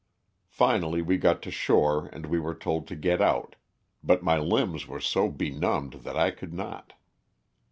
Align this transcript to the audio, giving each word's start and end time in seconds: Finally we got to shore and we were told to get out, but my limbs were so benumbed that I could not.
Finally 0.49 0.99
we 1.03 1.15
got 1.15 1.43
to 1.43 1.51
shore 1.51 2.07
and 2.07 2.25
we 2.25 2.39
were 2.39 2.55
told 2.55 2.87
to 2.87 2.95
get 2.95 3.21
out, 3.21 3.55
but 4.03 4.23
my 4.23 4.39
limbs 4.39 4.87
were 4.87 4.99
so 4.99 5.29
benumbed 5.29 5.93
that 6.01 6.17
I 6.17 6.31
could 6.31 6.55
not. 6.55 6.93